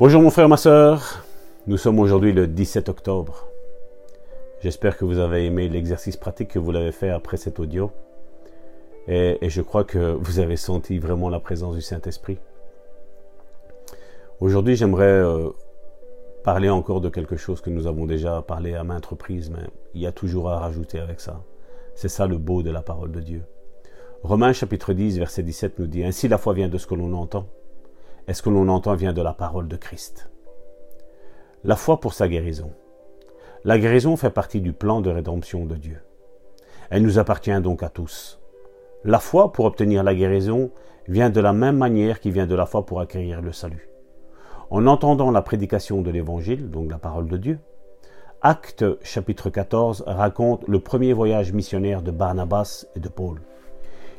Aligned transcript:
Bonjour 0.00 0.22
mon 0.22 0.30
frère, 0.30 0.48
ma 0.48 0.56
soeur. 0.56 1.24
Nous 1.66 1.76
sommes 1.76 1.98
aujourd'hui 1.98 2.32
le 2.32 2.46
17 2.46 2.88
octobre. 2.88 3.48
J'espère 4.60 4.96
que 4.96 5.04
vous 5.04 5.18
avez 5.18 5.44
aimé 5.44 5.68
l'exercice 5.68 6.16
pratique 6.16 6.50
que 6.50 6.60
vous 6.60 6.70
l'avez 6.70 6.92
fait 6.92 7.10
après 7.10 7.36
cet 7.36 7.58
audio. 7.58 7.90
Et, 9.08 9.38
je 9.42 9.60
crois 9.60 9.82
que 9.82 10.12
vous 10.12 10.38
avez 10.38 10.54
senti 10.54 11.00
vraiment 11.00 11.28
la 11.28 11.40
présence 11.40 11.74
du 11.74 11.82
Saint-Esprit. 11.82 12.38
Aujourd'hui, 14.38 14.76
j'aimerais 14.76 15.06
euh, 15.06 15.48
parler 16.44 16.70
encore 16.70 17.00
de 17.00 17.08
quelque 17.08 17.36
chose 17.36 17.60
que 17.60 17.70
nous 17.70 17.88
avons 17.88 18.06
déjà 18.06 18.40
parlé 18.40 18.74
à 18.74 18.84
maintes 18.84 19.06
reprises, 19.06 19.50
mais 19.50 19.66
il 19.94 20.00
y 20.00 20.06
a 20.06 20.12
toujours 20.12 20.48
à 20.48 20.60
rajouter 20.60 21.00
avec 21.00 21.18
ça. 21.18 21.42
C'est 21.96 22.06
ça 22.08 22.28
le 22.28 22.38
beau 22.38 22.62
de 22.62 22.70
la 22.70 22.82
parole 22.82 23.10
de 23.10 23.18
Dieu. 23.18 23.42
Romains 24.22 24.52
chapitre 24.52 24.92
10, 24.92 25.18
verset 25.18 25.42
17 25.42 25.80
nous 25.80 25.88
dit, 25.88 26.04
Ainsi 26.04 26.28
la 26.28 26.38
foi 26.38 26.54
vient 26.54 26.68
de 26.68 26.78
ce 26.78 26.86
que 26.86 26.94
l'on 26.94 27.12
entend. 27.14 27.48
Et 28.28 28.34
ce 28.34 28.42
que 28.42 28.50
l'on 28.50 28.68
entend 28.68 28.94
vient 28.94 29.14
de 29.14 29.22
la 29.22 29.32
parole 29.32 29.68
de 29.68 29.76
Christ? 29.76 30.30
La 31.64 31.76
foi 31.76 31.98
pour 31.98 32.12
sa 32.12 32.28
guérison. 32.28 32.72
La 33.64 33.78
guérison 33.78 34.18
fait 34.18 34.28
partie 34.28 34.60
du 34.60 34.74
plan 34.74 35.00
de 35.00 35.08
rédemption 35.08 35.64
de 35.64 35.76
Dieu. 35.76 36.02
Elle 36.90 37.02
nous 37.02 37.18
appartient 37.18 37.58
donc 37.62 37.82
à 37.82 37.88
tous. 37.88 38.38
La 39.02 39.18
foi 39.18 39.50
pour 39.50 39.64
obtenir 39.64 40.04
la 40.04 40.14
guérison 40.14 40.70
vient 41.08 41.30
de 41.30 41.40
la 41.40 41.54
même 41.54 41.78
manière 41.78 42.20
qui 42.20 42.30
vient 42.30 42.46
de 42.46 42.54
la 42.54 42.66
foi 42.66 42.84
pour 42.84 43.00
acquérir 43.00 43.40
le 43.40 43.52
salut. 43.52 43.88
En 44.68 44.86
entendant 44.86 45.30
la 45.30 45.40
prédication 45.40 46.02
de 46.02 46.10
l'Évangile, 46.10 46.68
donc 46.70 46.90
la 46.90 46.98
parole 46.98 47.28
de 47.28 47.38
Dieu, 47.38 47.58
Acte 48.42 48.84
chapitre 49.02 49.48
14 49.48 50.04
raconte 50.06 50.68
le 50.68 50.80
premier 50.80 51.14
voyage 51.14 51.54
missionnaire 51.54 52.02
de 52.02 52.10
Barnabas 52.10 52.84
et 52.94 53.00
de 53.00 53.08
Paul. 53.08 53.40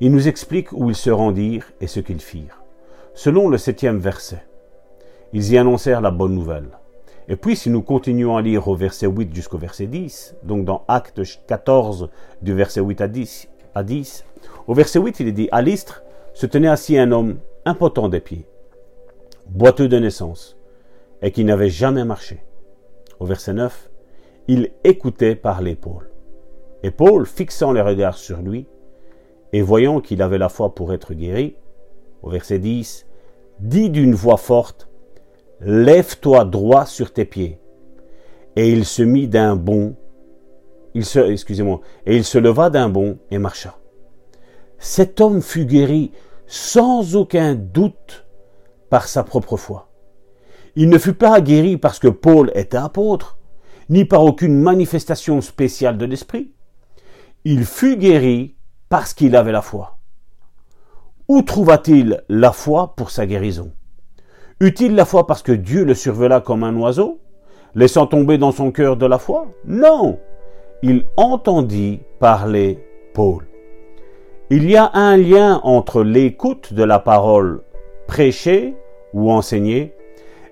Il 0.00 0.10
nous 0.10 0.26
explique 0.26 0.72
où 0.72 0.90
ils 0.90 0.96
se 0.96 1.10
rendirent 1.10 1.70
et 1.80 1.86
ce 1.86 2.00
qu'ils 2.00 2.20
firent. 2.20 2.61
Selon 3.14 3.48
le 3.48 3.58
septième 3.58 3.98
verset, 3.98 4.42
ils 5.34 5.52
y 5.52 5.58
annoncèrent 5.58 6.00
la 6.00 6.10
bonne 6.10 6.34
nouvelle. 6.34 6.78
Et 7.28 7.36
puis, 7.36 7.56
si 7.56 7.68
nous 7.70 7.82
continuons 7.82 8.36
à 8.36 8.42
lire 8.42 8.68
au 8.68 8.74
verset 8.74 9.06
8 9.06 9.34
jusqu'au 9.34 9.58
verset 9.58 9.86
10, 9.86 10.36
donc 10.42 10.64
dans 10.64 10.84
Acte 10.88 11.20
14, 11.46 12.08
du 12.40 12.54
verset 12.54 12.80
8 12.80 13.00
à 13.02 13.08
10, 13.08 13.48
à 13.74 13.82
10 13.84 14.24
au 14.66 14.74
verset 14.74 14.98
8, 14.98 15.20
il 15.20 15.28
est 15.28 15.32
dit 15.32 15.48
À 15.52 15.60
l'Istre 15.62 16.02
se 16.32 16.46
tenait 16.46 16.68
assis 16.68 16.98
un 16.98 17.12
homme 17.12 17.38
impotent 17.64 18.08
des 18.08 18.20
pieds, 18.20 18.46
boiteux 19.46 19.88
de 19.88 19.98
naissance, 19.98 20.56
et 21.20 21.30
qui 21.30 21.44
n'avait 21.44 21.70
jamais 21.70 22.04
marché. 22.04 22.42
Au 23.20 23.26
verset 23.26 23.52
9, 23.52 23.90
il 24.48 24.72
écoutait 24.84 25.36
parler 25.36 25.76
Paul. 25.76 26.10
Et 26.82 26.90
Paul, 26.90 27.26
fixant 27.26 27.72
les 27.72 27.82
regards 27.82 28.16
sur 28.16 28.38
lui, 28.38 28.66
et 29.52 29.62
voyant 29.62 30.00
qu'il 30.00 30.22
avait 30.22 30.38
la 30.38 30.48
foi 30.48 30.74
pour 30.74 30.92
être 30.92 31.14
guéri, 31.14 31.56
au 32.22 32.30
verset 32.30 32.58
10, 32.58 33.06
dit 33.60 33.90
d'une 33.90 34.14
voix 34.14 34.36
forte, 34.36 34.88
Lève-toi 35.60 36.44
droit 36.44 36.86
sur 36.86 37.12
tes 37.12 37.24
pieds. 37.24 37.60
Et 38.56 38.72
il 38.72 38.84
se 38.84 39.02
mit 39.02 39.28
d'un 39.28 39.54
bond, 39.54 39.94
il 40.94 41.04
se, 41.04 41.20
excusez-moi, 41.20 41.80
et 42.04 42.16
il 42.16 42.24
se 42.24 42.38
leva 42.38 42.68
d'un 42.68 42.88
bond 42.88 43.18
et 43.30 43.38
marcha. 43.38 43.78
Cet 44.78 45.20
homme 45.20 45.40
fut 45.40 45.64
guéri 45.64 46.10
sans 46.46 47.16
aucun 47.16 47.54
doute 47.54 48.26
par 48.90 49.06
sa 49.06 49.22
propre 49.22 49.56
foi. 49.56 49.88
Il 50.74 50.88
ne 50.88 50.98
fut 50.98 51.14
pas 51.14 51.40
guéri 51.40 51.76
parce 51.76 51.98
que 51.98 52.08
Paul 52.08 52.50
était 52.54 52.76
apôtre, 52.76 53.38
ni 53.88 54.04
par 54.04 54.24
aucune 54.24 54.58
manifestation 54.60 55.40
spéciale 55.40 55.96
de 55.96 56.04
l'esprit. 56.04 56.52
Il 57.44 57.64
fut 57.64 57.96
guéri 57.96 58.56
parce 58.88 59.14
qu'il 59.14 59.36
avait 59.36 59.52
la 59.52 59.62
foi. 59.62 59.98
Où 61.32 61.40
trouva-t-il 61.40 62.22
la 62.28 62.52
foi 62.52 62.92
pour 62.94 63.10
sa 63.10 63.24
guérison? 63.24 63.72
Eut-il 64.60 64.94
la 64.94 65.06
foi 65.06 65.26
parce 65.26 65.42
que 65.42 65.52
Dieu 65.52 65.82
le 65.82 65.94
survela 65.94 66.42
comme 66.42 66.62
un 66.62 66.76
oiseau, 66.76 67.20
laissant 67.74 68.06
tomber 68.06 68.36
dans 68.36 68.52
son 68.52 68.70
cœur 68.70 68.98
de 68.98 69.06
la 69.06 69.18
foi? 69.18 69.46
Non 69.64 70.18
Il 70.82 71.06
entendit 71.16 72.00
parler 72.20 72.86
Paul. 73.14 73.46
Il 74.50 74.70
y 74.70 74.76
a 74.76 74.90
un 74.92 75.16
lien 75.16 75.62
entre 75.64 76.02
l'écoute 76.02 76.74
de 76.74 76.84
la 76.84 76.98
parole 76.98 77.62
prêchée 78.06 78.76
ou 79.14 79.32
enseignée 79.32 79.94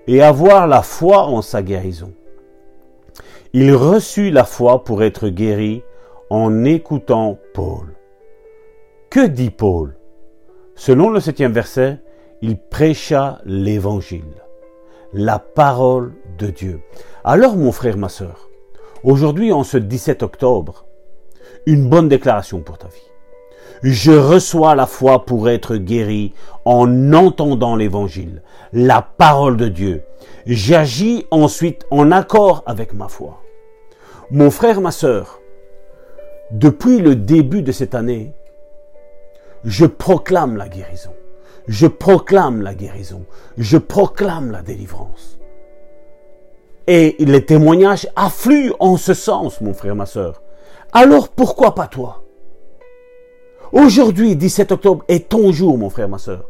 et 0.07 0.23
avoir 0.23 0.65
la 0.65 0.81
foi 0.81 1.27
en 1.27 1.43
sa 1.43 1.61
guérison. 1.61 2.11
Il 3.53 3.75
reçut 3.75 4.31
la 4.31 4.45
foi 4.45 4.83
pour 4.83 5.03
être 5.03 5.29
guéri 5.29 5.83
en 6.31 6.63
écoutant 6.63 7.37
Paul. 7.53 7.93
Que 9.11 9.27
dit 9.27 9.51
Paul? 9.51 9.93
Selon 10.75 11.09
le 11.09 11.19
septième 11.19 11.51
verset, 11.51 11.99
il 12.41 12.57
prêcha 12.57 13.39
l'évangile, 13.45 14.41
la 15.13 15.37
parole 15.39 16.13
de 16.37 16.47
Dieu. 16.47 16.81
Alors 17.23 17.55
mon 17.55 17.71
frère, 17.71 17.97
ma 17.97 18.09
sœur, 18.09 18.49
aujourd'hui 19.03 19.51
en 19.51 19.63
ce 19.63 19.77
17 19.77 20.23
octobre, 20.23 20.85
une 21.65 21.87
bonne 21.87 22.09
déclaration 22.09 22.61
pour 22.61 22.77
ta 22.77 22.87
vie. 22.87 23.11
Je 23.83 24.11
reçois 24.11 24.75
la 24.75 24.85
foi 24.85 25.25
pour 25.25 25.49
être 25.49 25.75
guéri 25.75 26.33
en 26.65 27.13
entendant 27.13 27.75
l'évangile, 27.75 28.41
la 28.73 29.01
parole 29.01 29.57
de 29.57 29.67
Dieu. 29.67 30.03
J'agis 30.45 31.25
ensuite 31.31 31.85
en 31.91 32.11
accord 32.11 32.63
avec 32.65 32.93
ma 32.93 33.07
foi. 33.07 33.41
Mon 34.29 34.51
frère, 34.51 34.81
ma 34.81 34.91
sœur, 34.91 35.41
depuis 36.51 36.99
le 36.99 37.15
début 37.15 37.63
de 37.63 37.71
cette 37.71 37.95
année, 37.95 38.33
je 39.63 39.85
proclame 39.85 40.57
la 40.57 40.67
guérison. 40.67 41.13
Je 41.67 41.87
proclame 41.87 42.61
la 42.61 42.73
guérison. 42.73 43.25
Je 43.57 43.77
proclame 43.77 44.51
la 44.51 44.61
délivrance. 44.61 45.39
Et 46.87 47.15
les 47.19 47.45
témoignages 47.45 48.07
affluent 48.15 48.73
en 48.79 48.97
ce 48.97 49.13
sens, 49.13 49.61
mon 49.61 49.73
frère, 49.73 49.95
ma 49.95 50.05
soeur. 50.05 50.41
Alors 50.91 51.29
pourquoi 51.29 51.75
pas 51.75 51.87
toi? 51.87 52.23
Aujourd'hui, 53.71 54.35
17 54.35 54.71
octobre, 54.73 55.05
est 55.07 55.29
ton 55.29 55.51
jour, 55.51 55.77
mon 55.77 55.89
frère, 55.89 56.09
ma 56.09 56.17
soeur. 56.17 56.49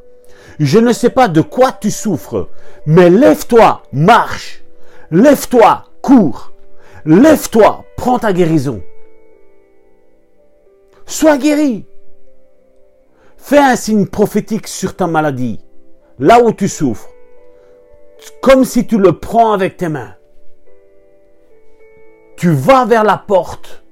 Je 0.60 0.80
ne 0.80 0.94
sais 0.94 1.10
pas 1.10 1.28
de 1.28 1.42
quoi 1.42 1.72
tu 1.72 1.92
souffres, 1.92 2.50
mais 2.86 3.10
lève-toi, 3.10 3.84
marche. 3.92 4.64
Lève-toi, 5.12 5.86
cours. 6.02 6.52
Lève-toi, 7.06 7.84
prends 7.98 8.20
ta 8.20 8.34
guérison. 8.34 8.82
Sois 11.06 11.38
guéri. 11.38 11.86
Fais 13.44 13.58
un 13.58 13.76
signe 13.76 14.06
prophétique 14.06 14.68
sur 14.68 14.96
ta 14.96 15.08
maladie, 15.08 15.60
là 16.20 16.42
où 16.42 16.54
tu 16.54 16.70
souffres, 16.70 17.10
comme 18.40 18.64
si 18.64 18.86
tu 18.86 19.00
le 19.00 19.14
prends 19.14 19.52
avec 19.52 19.78
tes 19.78 19.90
mains. 19.90 20.14
Tu 22.38 22.52
vas 22.52 22.86
vers 22.86 23.04
la 23.04 23.18
porte. 23.18 23.84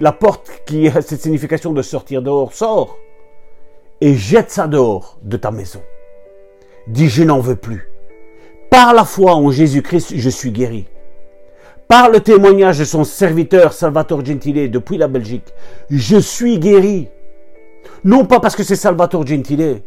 La 0.00 0.10
porte 0.10 0.50
qui 0.66 0.88
a 0.88 1.00
cette 1.00 1.22
signification 1.22 1.72
de 1.72 1.82
sortir 1.82 2.20
dehors, 2.20 2.52
sors 2.52 2.98
et 4.00 4.14
jette 4.14 4.50
ça 4.50 4.66
dehors 4.66 5.18
de 5.22 5.36
ta 5.36 5.52
maison. 5.52 5.80
Dis, 6.88 7.08
je 7.08 7.22
n'en 7.22 7.38
veux 7.38 7.56
plus. 7.56 7.88
Par 8.70 8.92
la 8.92 9.04
foi 9.04 9.34
en 9.36 9.50
Jésus-Christ, 9.52 10.14
je 10.16 10.28
suis 10.28 10.50
guéri. 10.50 10.88
Par 11.86 12.10
le 12.10 12.20
témoignage 12.20 12.80
de 12.80 12.84
son 12.84 13.04
serviteur 13.04 13.72
Salvatore 13.72 14.24
Gentile 14.24 14.68
depuis 14.70 14.98
la 14.98 15.06
Belgique, 15.06 15.54
je 15.90 16.16
suis 16.18 16.58
guéri. 16.58 17.08
Non 18.04 18.24
pas 18.24 18.40
parce 18.40 18.56
que 18.56 18.62
c'est 18.62 18.76
Salvatore 18.76 19.26
Gentile, 19.26 19.82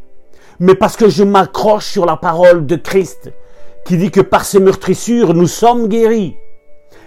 mais 0.59 0.75
parce 0.75 0.95
que 0.95 1.09
je 1.09 1.23
m'accroche 1.23 1.85
sur 1.85 2.05
la 2.05 2.17
parole 2.17 2.65
de 2.65 2.75
Christ 2.75 3.31
qui 3.85 3.97
dit 3.97 4.11
que 4.11 4.21
par 4.21 4.45
ses 4.45 4.59
meurtrissures, 4.59 5.33
nous 5.33 5.47
sommes 5.47 5.87
guéris. 5.87 6.35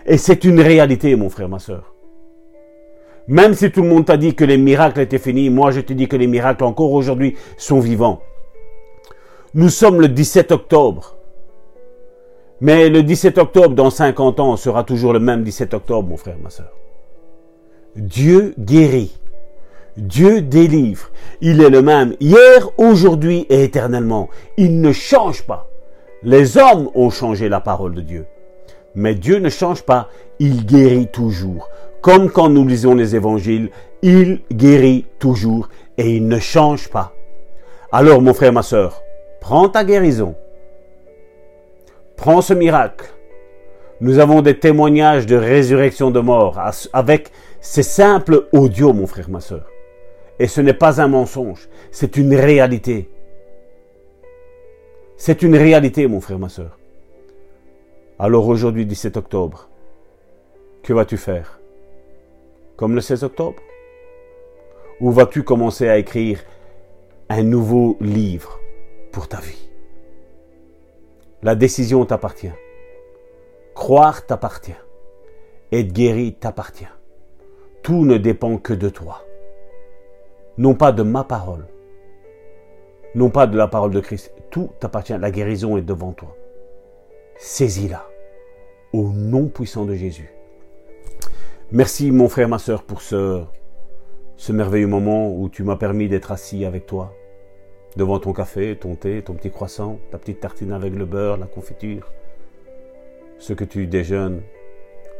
Et 0.06 0.16
c'est 0.16 0.44
une 0.44 0.60
réalité, 0.60 1.14
mon 1.16 1.28
frère, 1.28 1.48
ma 1.48 1.58
soeur. 1.58 1.94
Même 3.26 3.54
si 3.54 3.70
tout 3.70 3.82
le 3.82 3.88
monde 3.88 4.06
t'a 4.06 4.16
dit 4.16 4.34
que 4.34 4.44
les 4.44 4.56
miracles 4.56 5.00
étaient 5.00 5.18
finis, 5.18 5.50
moi 5.50 5.70
je 5.70 5.80
te 5.80 5.92
dis 5.92 6.08
que 6.08 6.16
les 6.16 6.26
miracles 6.26 6.64
encore 6.64 6.92
aujourd'hui 6.92 7.36
sont 7.58 7.80
vivants. 7.80 8.22
Nous 9.54 9.68
sommes 9.68 10.00
le 10.00 10.08
17 10.08 10.52
octobre. 10.52 11.16
Mais 12.60 12.88
le 12.88 13.02
17 13.02 13.38
octobre, 13.38 13.74
dans 13.74 13.90
50 13.90 14.40
ans, 14.40 14.56
sera 14.56 14.82
toujours 14.82 15.12
le 15.12 15.20
même 15.20 15.44
17 15.44 15.74
octobre, 15.74 16.08
mon 16.08 16.16
frère, 16.16 16.36
ma 16.42 16.50
soeur. 16.50 16.72
Dieu 17.96 18.54
guérit. 18.58 19.16
Dieu 19.98 20.42
délivre. 20.42 21.10
Il 21.40 21.60
est 21.60 21.70
le 21.70 21.82
même 21.82 22.14
hier, 22.20 22.70
aujourd'hui 22.78 23.46
et 23.48 23.64
éternellement. 23.64 24.28
Il 24.56 24.80
ne 24.80 24.92
change 24.92 25.42
pas. 25.42 25.68
Les 26.22 26.56
hommes 26.56 26.88
ont 26.94 27.10
changé 27.10 27.48
la 27.48 27.60
parole 27.60 27.94
de 27.94 28.00
Dieu. 28.00 28.26
Mais 28.94 29.14
Dieu 29.14 29.38
ne 29.38 29.48
change 29.48 29.82
pas. 29.82 30.08
Il 30.38 30.66
guérit 30.66 31.08
toujours. 31.08 31.68
Comme 32.00 32.30
quand 32.30 32.48
nous 32.48 32.66
lisons 32.66 32.94
les 32.94 33.16
évangiles, 33.16 33.70
il 34.02 34.40
guérit 34.52 35.04
toujours 35.18 35.68
et 35.96 36.16
il 36.16 36.28
ne 36.28 36.38
change 36.38 36.88
pas. 36.88 37.12
Alors, 37.90 38.22
mon 38.22 38.34
frère, 38.34 38.52
ma 38.52 38.62
soeur, 38.62 39.02
prends 39.40 39.68
ta 39.68 39.82
guérison. 39.82 40.36
Prends 42.16 42.40
ce 42.40 42.54
miracle. 42.54 43.12
Nous 44.00 44.20
avons 44.20 44.42
des 44.42 44.58
témoignages 44.60 45.26
de 45.26 45.34
résurrection 45.34 46.12
de 46.12 46.20
mort 46.20 46.60
avec 46.92 47.32
ces 47.60 47.82
simples 47.82 48.46
audios, 48.52 48.92
mon 48.92 49.08
frère, 49.08 49.28
ma 49.28 49.40
soeur. 49.40 49.66
Et 50.38 50.46
ce 50.46 50.60
n'est 50.60 50.74
pas 50.74 51.00
un 51.00 51.08
mensonge, 51.08 51.68
c'est 51.90 52.16
une 52.16 52.34
réalité. 52.34 53.10
C'est 55.16 55.42
une 55.42 55.56
réalité, 55.56 56.06
mon 56.06 56.20
frère, 56.20 56.38
ma 56.38 56.48
soeur. 56.48 56.78
Alors 58.20 58.46
aujourd'hui, 58.46 58.86
17 58.86 59.16
octobre, 59.16 59.68
que 60.82 60.92
vas-tu 60.92 61.16
faire? 61.16 61.60
Comme 62.76 62.94
le 62.94 63.00
16 63.00 63.24
octobre? 63.24 63.60
Ou 65.00 65.10
vas-tu 65.10 65.42
commencer 65.42 65.88
à 65.88 65.98
écrire 65.98 66.40
un 67.28 67.42
nouveau 67.42 67.96
livre 68.00 68.60
pour 69.12 69.28
ta 69.28 69.38
vie? 69.40 69.68
La 71.42 71.54
décision 71.54 72.04
t'appartient. 72.04 72.52
Croire 73.74 74.26
t'appartient. 74.26 74.72
Être 75.70 75.92
guéri 75.92 76.34
t'appartient. 76.34 76.88
Tout 77.82 78.04
ne 78.04 78.16
dépend 78.16 78.58
que 78.58 78.72
de 78.72 78.88
toi. 78.88 79.24
Non 80.58 80.74
pas 80.74 80.90
de 80.90 81.04
ma 81.04 81.22
parole. 81.22 81.66
Non 83.14 83.30
pas 83.30 83.46
de 83.46 83.56
la 83.56 83.68
parole 83.68 83.92
de 83.92 84.00
Christ. 84.00 84.34
Tout 84.50 84.70
t'appartient. 84.80 85.16
La 85.16 85.30
guérison 85.30 85.76
est 85.76 85.82
devant 85.82 86.12
toi. 86.12 86.36
Saisis-la. 87.36 88.04
Au 88.92 89.04
nom 89.12 89.46
puissant 89.46 89.84
de 89.84 89.94
Jésus. 89.94 90.32
Merci 91.70 92.10
mon 92.10 92.28
frère, 92.28 92.48
ma 92.48 92.58
soeur, 92.58 92.82
pour 92.82 93.02
ce, 93.02 93.44
merveilleux 94.48 94.88
moment 94.88 95.32
où 95.32 95.48
tu 95.48 95.62
m'as 95.62 95.76
permis 95.76 96.08
d'être 96.08 96.32
assis 96.32 96.64
avec 96.64 96.86
toi, 96.86 97.14
devant 97.96 98.18
ton 98.18 98.32
café, 98.32 98.74
ton 98.74 98.96
thé, 98.96 99.22
ton 99.22 99.34
petit 99.34 99.50
croissant, 99.50 99.98
ta 100.10 100.18
petite 100.18 100.40
tartine 100.40 100.72
avec 100.72 100.94
le 100.94 101.04
beurre, 101.04 101.36
la 101.36 101.46
confiture. 101.46 102.10
Ce 103.38 103.52
que 103.52 103.64
tu 103.64 103.86
déjeunes, 103.86 104.42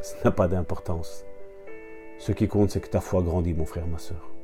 ce 0.01 0.15
n'a 0.25 0.33
pas 0.33 0.49
d'importance. 0.49 1.25
Ce 2.19 2.33
qui 2.33 2.49
compte, 2.49 2.71
c'est 2.71 2.81
que 2.81 2.89
ta 2.89 3.01
foi 3.01 3.23
grandit, 3.23 3.55
mon 3.55 3.67
frère, 3.67 3.87
ma 3.87 3.99
soeur. 3.99 4.38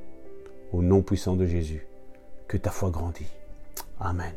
Au 0.74 0.82
nom 0.82 1.02
puissant 1.02 1.36
de 1.36 1.46
Jésus, 1.46 1.86
que 2.48 2.56
ta 2.56 2.72
foi 2.72 2.90
grandit. 2.90 3.28
Amen. 4.00 4.34